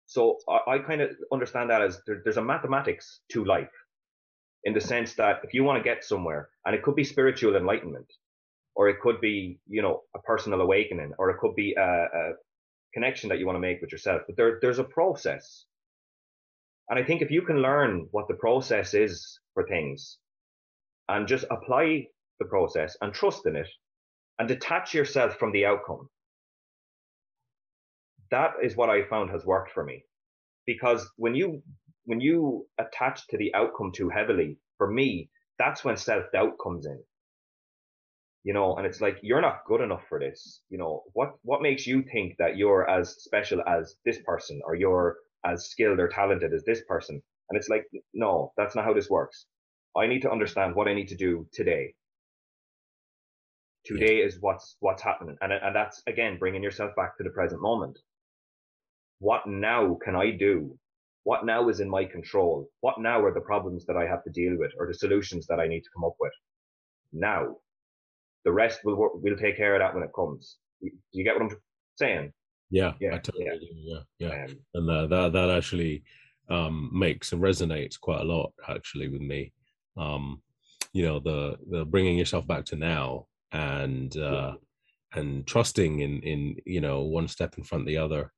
[0.05, 3.71] so I, I kind of understand that as there, there's a mathematics to life
[4.63, 7.55] in the sense that if you want to get somewhere, and it could be spiritual
[7.55, 8.11] enlightenment,
[8.75, 12.31] or it could be, you know, a personal awakening, or it could be a, a
[12.93, 14.21] connection that you want to make with yourself.
[14.27, 15.65] But there, there's a process.
[16.89, 20.17] And I think if you can learn what the process is for things
[21.07, 22.07] and just apply
[22.39, 23.67] the process and trust in it
[24.39, 26.09] and detach yourself from the outcome,
[28.31, 30.03] that is what I found has worked for me.
[30.65, 31.61] Because when you
[32.05, 36.85] when you attach to the outcome too heavily, for me, that's when self doubt comes
[36.85, 36.99] in.
[38.43, 40.61] You know, and it's like you're not good enough for this.
[40.69, 44.75] You know, what what makes you think that you're as special as this person or
[44.75, 47.21] you're as skilled or talented as this person?
[47.49, 49.45] And it's like, no, that's not how this works.
[49.97, 51.95] I need to understand what I need to do today.
[53.85, 57.61] Today is what's what's happening, and and that's again bringing yourself back to the present
[57.61, 57.97] moment.
[59.19, 60.77] What now can I do
[61.23, 62.67] what now is in my control?
[62.81, 65.59] What now are the problems that I have to deal with or the solutions that
[65.59, 66.31] I need to come up with?
[67.13, 67.57] Now,
[68.45, 70.57] the rest will work, we'll take care of that when it comes.
[70.81, 71.57] Do you get what I'm
[71.97, 72.33] saying?
[72.71, 74.43] Yeah, yeah, totally yeah, yeah, yeah.
[74.45, 76.03] Um, and uh, that that actually
[76.49, 79.51] um, makes and resonates quite a lot actually with me.
[79.97, 80.41] Um,
[80.93, 84.53] you know, the the bringing yourself back to now and uh,
[85.13, 88.31] and trusting in in you know one step in front of the other,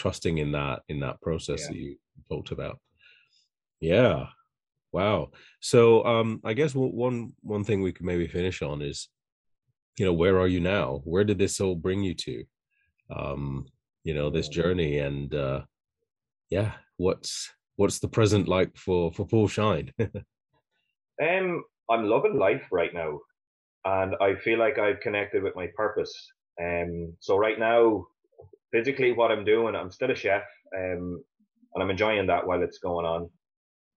[0.00, 1.68] trusting in that in that process yeah.
[1.68, 1.96] that you
[2.30, 2.78] talked about.
[3.80, 4.26] Yeah.
[4.92, 5.30] Wow.
[5.60, 9.08] So um I guess one one thing we could maybe finish on is
[9.98, 11.02] you know where are you now?
[11.04, 12.44] Where did this all bring you to?
[13.14, 13.66] Um
[14.02, 15.60] you know this journey and uh
[16.48, 19.92] yeah, what's what's the present like for for Paul Shine?
[20.00, 23.20] um I'm loving life right now
[23.84, 26.14] and I feel like I've connected with my purpose.
[26.58, 28.06] Um so right now
[28.72, 30.44] physically what I'm doing, I'm still a chef.
[30.76, 31.22] Um
[31.74, 33.30] and I'm enjoying that while it's going on.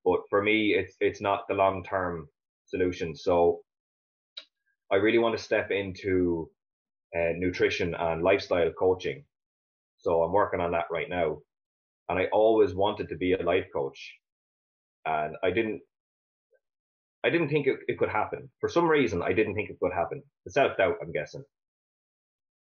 [0.06, 2.28] But for me, it's it's not the long term
[2.66, 3.16] solution.
[3.16, 3.62] So
[4.92, 6.50] I really want to step into
[7.16, 9.24] uh, nutrition and lifestyle coaching.
[9.98, 11.40] So I'm working on that right now.
[12.10, 14.14] And I always wanted to be a life coach.
[15.06, 15.82] And I didn't,
[17.24, 18.50] I didn't think it, it could happen.
[18.60, 20.22] For some reason, I didn't think it could happen.
[20.46, 21.44] The self doubt, I'm guessing.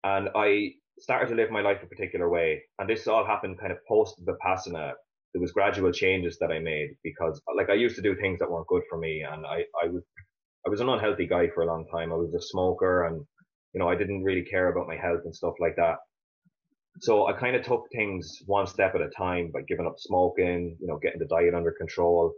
[0.04, 2.62] And I started to live my life a particular way.
[2.80, 4.93] And this all happened kind of post Vipassana.
[5.34, 8.50] There was gradual changes that I made because like I used to do things that
[8.50, 9.22] weren't good for me.
[9.30, 10.04] And I, I was,
[10.66, 12.14] I was an unhealthy guy for a long time.
[12.14, 13.26] I was a smoker and,
[13.74, 15.98] you know, I didn't really care about my health and stuff like that.
[17.02, 20.78] So I kind of took things one step at a time by giving up smoking,
[20.80, 22.34] you know, getting the diet under control.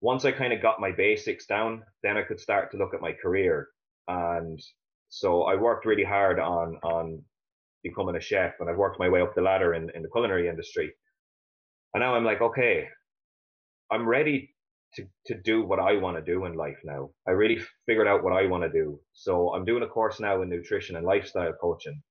[0.00, 3.02] Once I kind of got my basics down, then I could start to look at
[3.02, 3.68] my career.
[4.08, 4.58] And
[5.10, 7.22] so I worked really hard on, on
[7.82, 10.48] becoming a chef and I've worked my way up the ladder in, in the culinary
[10.48, 10.92] industry.
[11.94, 12.88] And now I'm like, okay,
[13.90, 14.54] I'm ready
[14.94, 17.10] to, to do what I want to do in life now.
[17.26, 19.00] I really figured out what I want to do.
[19.12, 22.02] So I'm doing a course now in nutrition and lifestyle coaching.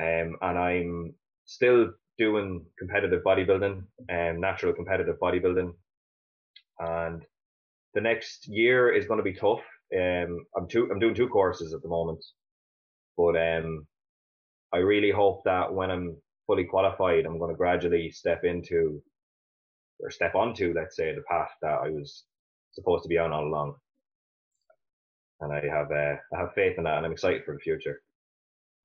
[0.00, 1.14] Um, and I'm
[1.44, 5.72] still doing competitive bodybuilding and um, natural competitive bodybuilding.
[6.78, 7.22] And
[7.94, 9.60] the next year is going to be tough.
[9.94, 12.24] Um, I'm two, I'm doing two courses at the moment,
[13.16, 13.86] but, um,
[14.74, 16.16] I really hope that when I'm
[16.46, 19.02] fully qualified, I'm going to gradually step into
[20.00, 22.24] or step onto, let's say, the path that I was
[22.72, 23.74] supposed to be on all along.
[25.40, 28.00] And I have uh, I have faith in that, and I'm excited for the future.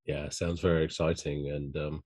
[0.06, 2.02] Yeah, sounds very exciting, and um,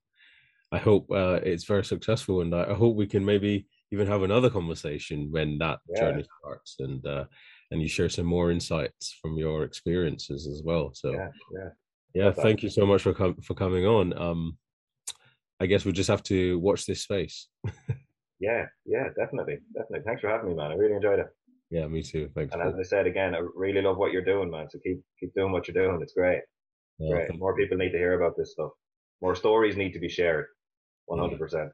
[0.73, 2.43] I hope uh, it's very successful.
[2.43, 6.01] And I hope we can maybe even have another conversation when that yeah.
[6.01, 7.25] journey starts and uh,
[7.71, 10.93] and you share some more insights from your experiences as well.
[10.95, 11.69] So yeah, yeah,
[12.15, 14.17] yeah thank you so much for com- for coming on.
[14.19, 14.59] Um,
[15.61, 17.49] I guess we just have to watch this space.
[18.41, 20.05] yeah, yeah, definitely, definitely.
[20.05, 20.73] Thanks for having me, man.
[20.73, 21.29] I really enjoyed it.
[21.71, 22.29] Yeah, me too.
[22.35, 22.53] Thanks.
[22.53, 24.69] And as I said again, I really love what you're doing, man.
[24.69, 26.01] So keep keep doing what you're doing.
[26.03, 26.43] It's great.
[26.99, 27.39] Yeah, great.
[27.39, 28.73] More people need to hear about this stuff.
[29.21, 30.47] More stories need to be shared.
[31.07, 31.71] One hundred percent.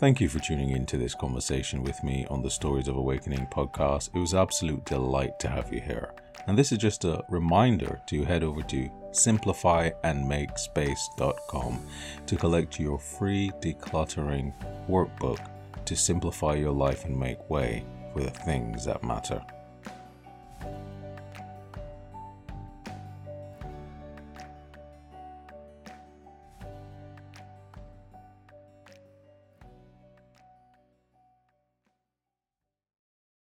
[0.00, 3.46] Thank you for tuning in to this conversation with me on the Stories of Awakening
[3.48, 4.08] podcast.
[4.14, 6.14] It was absolute delight to have you here.
[6.46, 11.86] And this is just a reminder to head over to simplifyandmakespace.com
[12.24, 14.54] to collect your free decluttering
[14.88, 15.46] workbook
[15.84, 17.84] to simplify your life and make way
[18.14, 19.42] for the things that matter.